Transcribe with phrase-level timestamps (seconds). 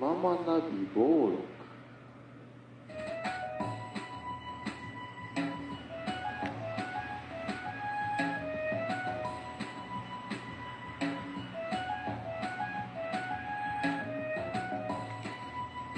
[0.00, 1.42] ままナビ暴録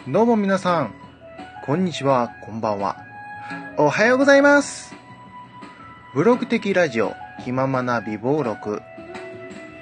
[0.09, 0.95] どうも皆さん、
[1.65, 2.97] こんにちは、こんばんは。
[3.77, 4.97] おはようございます。
[6.13, 7.15] ブログ的ラジオ、
[7.45, 8.83] 気ままな美貌録。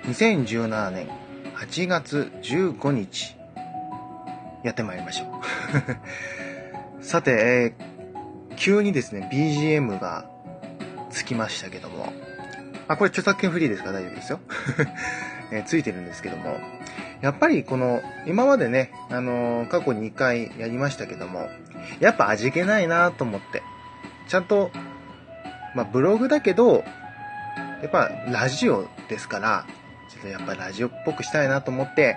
[0.04, 1.08] 2017年
[1.56, 3.39] 8月15日、
[4.62, 5.24] やってまいりましょ
[7.00, 7.04] う。
[7.04, 7.90] さて、えー
[8.56, 10.26] 急にですね、BGM が
[11.08, 12.12] つきましたけども、
[12.88, 13.90] あ、これ著作権フリーですか？
[13.92, 14.40] 大丈夫ですよ。
[15.50, 16.58] えーついてるんですけども、
[17.22, 21.48] やっぱりこの、今までね、あのー過去2回やりましたけども、
[22.00, 23.62] やっぱ味気ないなと思って、
[24.28, 24.70] ちゃんと、
[25.74, 26.84] まあブログだけど、
[27.80, 29.64] やっぱラジオですから、
[30.10, 32.16] ちょっとやっぱラジオっぽくしたいなと思って、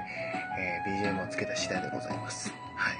[0.63, 2.53] えー BGM をつけた次第でございます。
[2.75, 2.95] はい。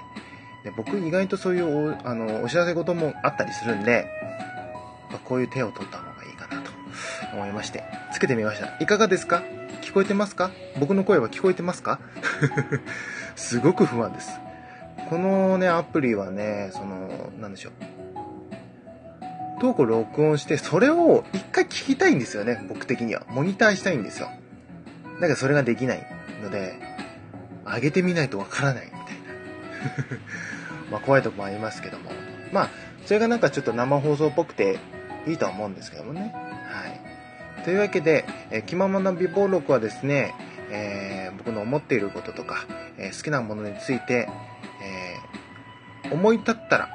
[0.63, 4.07] で僕意外とそういうおあのお知らせ事もあったりするんで、
[5.09, 6.71] まあこういう手を取った方がいいかなと
[7.33, 8.77] 思いまして、つけてみました。
[8.81, 9.43] いかがですか？
[9.81, 10.51] 聞こえてますか？
[10.79, 11.99] 僕の声は聞こえてますか？
[13.35, 14.39] すごく不安です。
[15.09, 17.73] このね、アプリはね、その、なんでしょう。
[19.59, 23.23] トークを録音して、それを一回聞きたいんですよね、僕的には。
[23.29, 24.29] モニターしたいんですよ。
[25.15, 26.05] だからそれができない
[26.41, 26.73] ので、
[27.73, 29.03] 上げてみないとわからないみたいな。
[30.91, 32.11] まあ怖いとこもありますけども。
[32.51, 32.69] まあ、
[33.05, 34.77] それがなんかちょっと生放送っぽくて
[35.27, 36.33] いいとは思うんですけどもね。
[36.33, 37.63] はい。
[37.63, 40.35] というわけで、えー気ままな美貌録はですね、
[40.69, 42.65] えー僕の思っていることとか、
[42.97, 44.29] えー好きなものについて、
[44.83, 46.89] えー思い立ったら、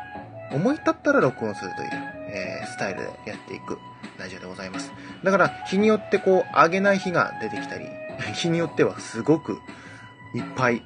[0.52, 1.88] 思い立ったら録音するという、
[2.28, 3.78] えースタイルでやっていく
[4.18, 4.92] ラジオでございます。
[5.24, 7.86] だから、日によってこう、上げない日が出てきたり、
[8.34, 9.60] 日によってはすごく
[10.34, 10.82] いっぱい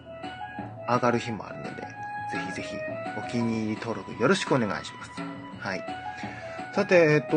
[0.89, 2.77] 上がる日もあるので、ぜひぜひ
[3.19, 5.11] お気に入り登録よろしくお願いします。
[5.59, 5.85] はい。
[6.75, 7.37] さて、えっと、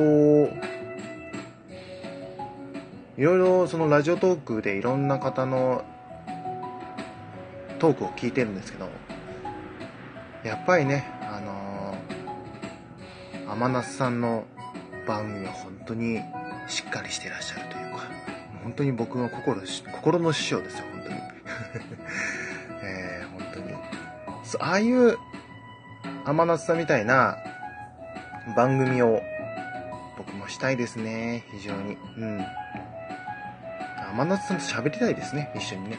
[3.18, 5.84] いろいろそのラジオトークでいろんな方の
[7.80, 8.90] トークを聞いてるんですけど、
[10.44, 14.46] やっぱりね、あのー、天夏さんの
[15.08, 16.20] 番組は本当に
[16.68, 18.04] しっかりしてらっしゃるというか、
[18.66, 21.16] 本当に僕の心、心の師匠ですよ、本当に。
[22.84, 23.76] えー、本当に。
[24.44, 25.18] そうああいう
[26.26, 27.38] 天夏さんみたいな
[28.56, 29.22] 番組を
[30.18, 31.96] 僕もしたいですね、非常に。
[32.18, 32.46] うん。
[34.14, 35.98] 天夏さんと喋りたいですね、一緒にね。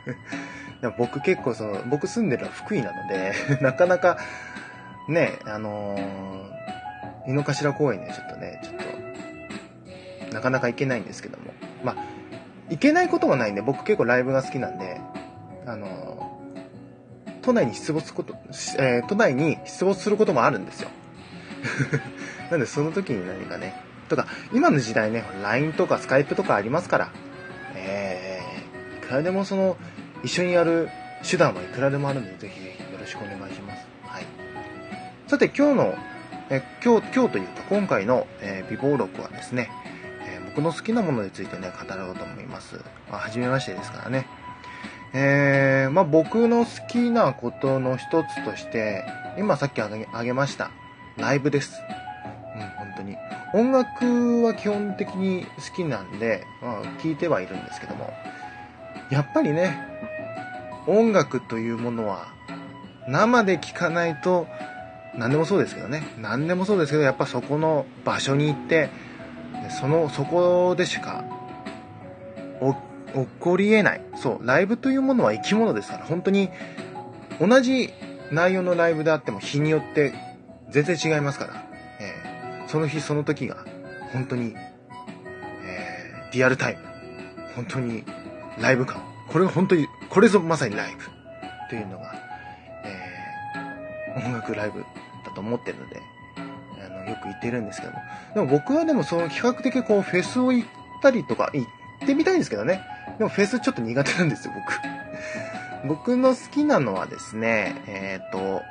[0.98, 3.32] 僕結構その、僕住んでるのは福井なので、
[3.62, 4.18] なかなか、
[5.08, 8.83] ね、あのー、井の頭公園にはちょっとね、ちょっと、
[10.34, 11.44] なかなか行けないんですけども。
[11.84, 11.96] まあ、
[12.68, 15.00] 行けないことはないんで、僕結構ライブが好きなんで、
[15.64, 16.40] あの、
[17.40, 18.34] 都内に出没すること、
[18.78, 20.88] えー都内に出没することもあるんですよ。
[22.50, 23.74] なんでその時に何かね、
[24.08, 27.12] とか、今の時代ね、LINE とか Skype とかありますから、
[27.76, 29.76] えー、いくらでもその、
[30.24, 30.88] 一緒にやる
[31.22, 33.86] 手段はいくらでもあるので、ぜひぜひよろしくお願いします。
[34.02, 34.24] はい。
[35.28, 35.94] さて、今日の、
[36.50, 39.70] え今日、今日というか今回の、えー美貌録はですね、
[40.54, 42.76] 僕の好きなものについてね、語ろうと思います。
[43.10, 44.26] まあ、初めましてですからね。
[45.12, 49.04] えー、まあ僕の好きなことの一つとして、
[49.36, 50.70] 今さっきあげあげました、
[51.16, 51.82] ライブです。
[52.54, 53.16] うん、本当に。
[53.52, 58.12] 音楽は基本的に好きなんで、まあ聞いてはいるんですけども、
[59.10, 59.76] やっぱりね、
[60.86, 62.28] 音楽というものは
[63.08, 64.46] 生で聴かないと
[65.16, 68.90] 何でもそうですけどね何でもそうですけどやっぱそこの場所に行って
[69.70, 71.24] そのそこでしか
[73.14, 76.50] 起こり得ないそうライブというものは生き物ですから本当に
[77.40, 77.92] 同じ
[78.30, 80.14] 内容のライブであっても日によって
[80.70, 81.66] 全然違いますから、
[82.00, 83.64] えーその日その時が
[84.12, 84.54] 本当に、
[85.64, 86.80] えーリアルタイム
[87.54, 88.04] 本当に
[88.58, 89.02] ライブ感。
[89.28, 91.04] これが本当に、これぞまさにライブ
[91.68, 92.14] というのが、
[92.84, 94.84] えー音楽ライブ
[95.24, 96.00] だと思ってるので、
[97.08, 97.98] よく言ってるんですけども。
[98.34, 100.68] でも僕はでもその比較的こうフェスを行っ
[101.02, 102.82] たりとか、行ってみたいんですけどね。
[103.18, 104.80] でもフェスちょっと苦手なんですよ、僕。
[105.86, 108.62] 僕の好きなのはですね、えっ、と、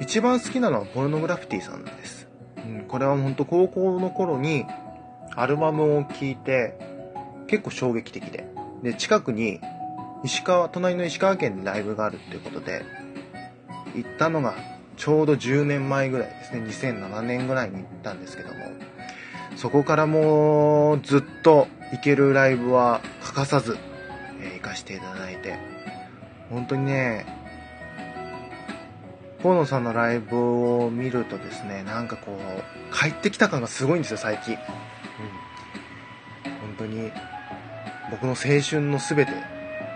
[0.00, 2.28] 一番好きなのはポルノグラフィティさんです。
[2.56, 4.64] うん、これは本当高校の頃に
[5.36, 6.78] アルバムを聴いて、
[7.48, 8.46] 結構衝撃的で。
[8.82, 9.60] で、近くに、
[10.22, 12.82] 石川、隣の石川県でライブがあるっていうことで、
[13.94, 14.54] 行ったのが
[15.00, 16.60] ちょうど10年前ぐらいですね。
[16.60, 18.54] 2007年ぐらいに行ったんですけども、
[19.56, 23.78] そこからもうずっと行けるライブは欠かさず、
[24.42, 25.56] えー、行かせていただいて、
[26.50, 27.24] 本当にね、
[29.42, 34.52] 河野さんのライブを見るとですね、なんかこう、帰ってきた感がすごいんですよ、最近。
[34.54, 34.56] う
[36.50, 36.52] ん。
[36.60, 37.10] 本当に、
[38.10, 39.32] 僕の青春の全て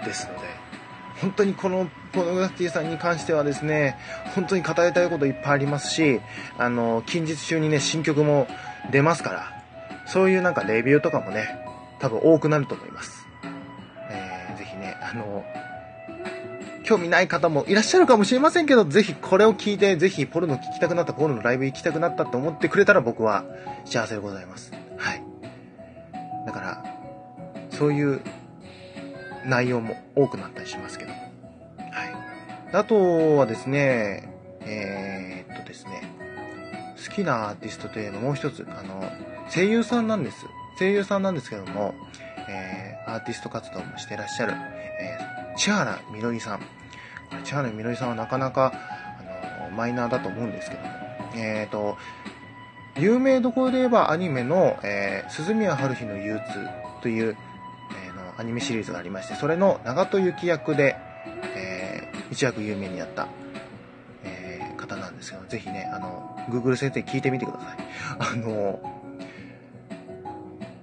[0.06, 0.63] ですので、
[1.24, 3.96] 本当にこのポノグラフィティさんに関してはですね、
[4.34, 6.20] 本当に語りたいこといっぱいありますし、
[6.58, 8.46] あの、近日中にね、新曲も
[8.92, 9.62] 出ますから、
[10.04, 11.48] そういうなんかレビューとかもね、
[11.98, 13.26] 多分多くなると思います。
[14.10, 15.46] えー、ぜひね、あの、
[16.84, 23.44] 興味ない方もいらっしゃるかもしれませんけど、ぜひこれを聞いて、ぜひポルノ聞きたくなった、ポルノライブ行きたくなったって思ってくれたら僕は
[23.86, 24.72] 幸せでございます。
[24.98, 25.24] はい。
[26.44, 26.84] だから、
[27.70, 28.20] そういう
[29.46, 31.12] 内容も多くなったりしますけど。
[31.12, 31.20] はい。
[32.72, 34.28] あとはですね、
[34.60, 36.02] えー、っとですね、
[36.96, 39.10] 好きなアーティストといえばもう一つ、あの、
[39.50, 40.46] 声優さんなんです。
[40.78, 41.94] 声優さんなんですけども、
[42.48, 46.60] えー、アーティスト活動もしてらっしゃる、えー、千原みのりさん。
[47.44, 48.72] 千原みのりさんはなかなか、
[49.60, 50.88] あの、マイナーだと思うんですけども、
[51.36, 51.96] えーと、
[52.96, 56.42] 有名どころで言えばアニメの、えー、鈴宮春日の憂鬱
[57.02, 57.36] という、
[58.36, 60.96] アニメシリーズがありまして、それの長戸幸役で、
[61.56, 63.28] えー、一躍有名になった、
[64.24, 67.78] えー、方なんですけど、ぜひね、あの、Google 先生聞いてみてください。
[68.34, 68.80] あの、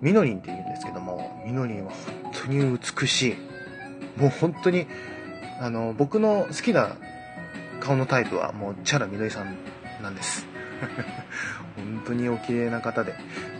[0.01, 1.91] みのりんって言うんですけども、みのりんは
[2.23, 3.35] 本当に美しい。
[4.19, 4.87] もう本当に、
[5.59, 6.95] あの、僕の好きな
[7.79, 9.57] 顔のタイプはもうチャラみのりさん
[10.01, 10.47] なんです。
[11.75, 13.13] 本当にお綺麗な方で。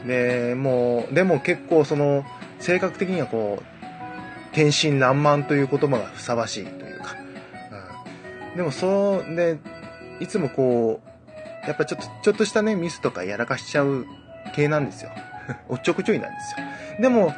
[0.05, 2.25] で、もう、でも結構その、
[2.59, 3.80] 性格的にはこう、
[4.51, 7.15] 天真爛漫という言葉がふさわしいというか、
[8.51, 9.57] うん、でもそうで
[10.19, 14.05] いつもこうやっぱちょっとちょっとしたねミスとかやらかしちゃう
[14.55, 15.11] 系なんですよ。
[15.69, 16.67] おっちょこちょいなんですよ。
[16.99, 17.33] でも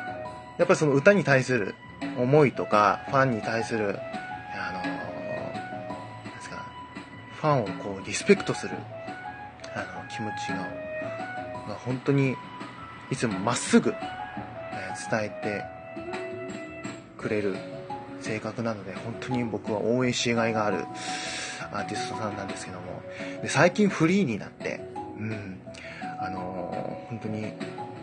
[0.57, 1.75] やっぱその歌に対する
[2.17, 3.99] 思いとかファンに対する
[4.55, 6.65] あのー、ですか
[7.41, 8.75] ファンをこうリスペクトする
[9.75, 10.57] あの気持ちが、
[11.67, 12.35] まあ、本当に
[13.09, 15.82] いつもまっすぐ、えー、伝えて
[17.23, 17.55] くれる
[18.21, 20.85] 性格なので、本当に僕は応援しがいがある
[21.71, 23.01] アーティストさんなんですけども、
[23.41, 24.81] で最近フリーになって、
[25.17, 25.59] うん、
[26.19, 27.53] あのー、本当に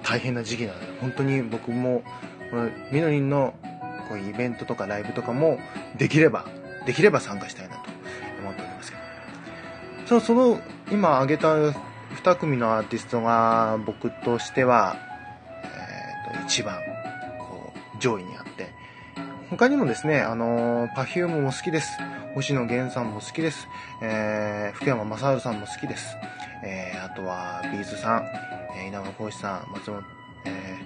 [0.02, 2.02] 大変な時期なので、本当に僕も、
[2.50, 3.54] このみのりんの
[4.08, 5.60] こういうイベントとかライブとかも
[5.96, 6.44] できれば、
[6.86, 7.82] できれば参加したいなと
[8.40, 10.20] 思っておりますけど。
[10.20, 14.96] そその、今挙げた2組のアーティストが僕としては、
[16.26, 16.80] えっ、ー、と、一番、
[17.38, 18.49] こう、上位にあって、
[19.50, 21.98] 他にもですね、あのー、Perfume も好きです。
[22.36, 23.66] 星野源さんも好きです。
[24.00, 26.16] えー、福山雅治さんも好きです。
[26.62, 28.26] えー、あとは、ビーズさん、
[28.78, 30.04] えー、稲葉浩志さん、松本、
[30.44, 30.78] え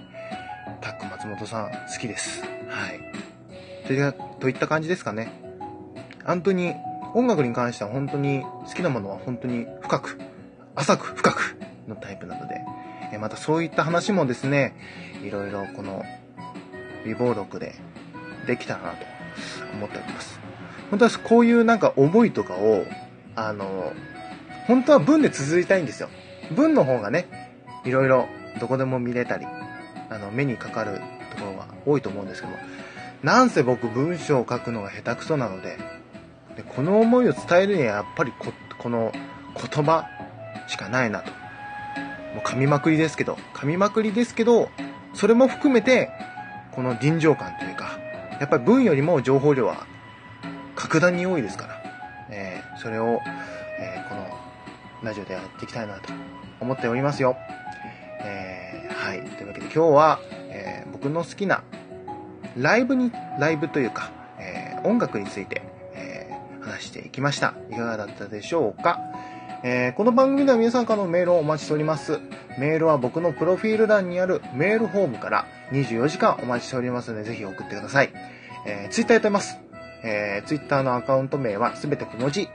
[0.67, 2.41] ー、タック松本さん、好きです。
[2.41, 2.47] は
[2.87, 3.85] い。
[3.85, 5.31] といったといった感じですかね。
[6.25, 6.73] 本当に、
[7.13, 10.17] 音楽に関しては本当に好きなものは本当に深く、
[10.73, 11.55] 浅く深く
[11.87, 12.61] のタイプなので、
[13.13, 14.75] えまたそういった話もですね、
[15.23, 16.03] いろいろこの、
[17.05, 17.75] 美貌録で
[18.45, 19.05] できたらなと
[19.73, 20.39] 思っております。
[20.89, 22.85] 本当はこういうなんか思いとかを、
[23.35, 23.93] あの、
[24.67, 26.09] 本当は文で綴りたいんですよ。
[26.51, 27.27] 文の方がね、
[27.83, 28.27] いろいろ
[28.59, 29.45] どこでも見れたり、
[30.09, 31.01] あの、目にかかる
[31.35, 32.59] ところが多いと思うんですけども、
[33.23, 35.77] なんせ僕文章を書くのが下手くそなので、
[36.55, 39.11] でこの思いを伝えるにはやっぱりここの
[39.55, 40.05] 言葉
[40.67, 41.31] しかないなと。
[42.35, 44.69] もう噛みまくりですけど、噛みまくりですけど、
[45.13, 46.11] それも含めて、
[46.71, 47.64] この臨場感と、
[48.39, 49.85] やっぱり文よりも情報量は
[50.75, 51.83] 格段に多いですから、
[52.29, 53.21] えー、それを、
[53.79, 54.27] えー、この
[55.03, 56.13] ラジオでやっていきたいなと
[56.59, 57.37] 思っておりますよ。
[58.21, 59.21] えー、はい。
[59.21, 61.63] というわけで今日は、えー、僕の好きな
[62.57, 65.61] ライブに、ライブというか、えー、音楽について、
[65.93, 67.53] えー、話していきました。
[67.69, 68.99] いかがだったでしょうか？
[69.67, 72.19] えー、この番組では皆さんからのメールをお待ちしております。
[72.59, 78.13] メールは僕のプロフィール欄にあるメールフォームから24時間お待ちしておりますので、ぜひ送ってください。
[78.67, 79.57] えー、ツイッターやってます。
[80.03, 82.47] えー、ツイッターのアカウント名はすべて小文字、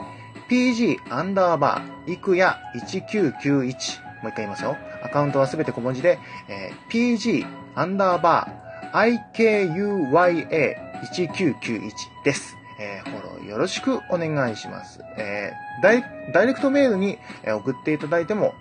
[0.49, 3.43] pg アンダーバー、いくや1991。
[3.43, 4.76] もう一回言いますよ。
[5.02, 11.90] アカウントはすべて小文字で、えー、pg アンダーバー、ikuya1991
[12.25, 12.57] です。
[12.79, 15.00] えー、よろしくお願いします。
[15.16, 18.54] えー、ダイダイレクトメールに送っていただいても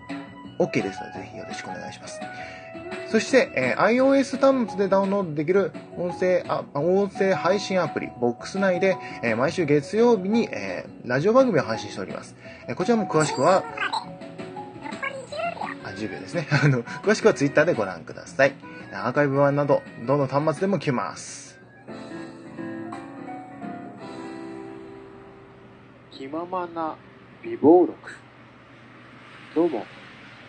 [0.60, 2.20] OK ですので、ぜひよろしくお願いします。
[3.08, 12.36] そして、えー、iOS 端末でダウンロードできる音声あ音声配信アプリ、ボックス内で、えー、毎週月曜日に、えー、ラジオ番組を配信しております。
[12.68, 13.64] えこちらも詳しくは、
[15.84, 16.48] あ、10秒ですね。
[16.64, 18.54] あの、詳しくは Twitter でご覧ください。
[18.94, 21.49] アーカイブ版など、どの端末でも聞けます。
[26.20, 26.98] 気ままな
[27.42, 27.96] 美貌録。
[29.56, 29.86] どうも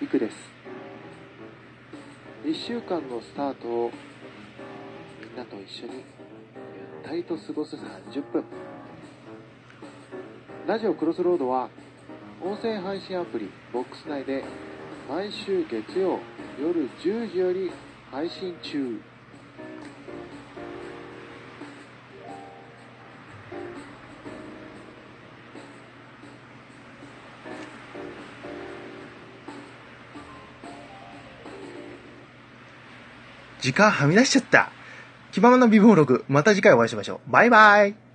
[0.03, 0.37] いくです。
[2.45, 3.93] 1週間のスタートを
[5.25, 6.03] みんなと一緒にゆっ
[7.05, 8.45] たりと過ごす30分。
[10.67, 11.71] ラジオクロスロードは
[12.43, 14.45] 音声配信アプリボックス内で
[15.09, 16.19] 毎週月曜
[16.61, 17.71] 夜10時より
[18.11, 19.01] 配信中。
[33.61, 34.71] 時間はみ出しちゃった。
[35.33, 37.31] 気ままな微分録、また次回お会いしましょう。
[37.31, 38.10] バイバイ。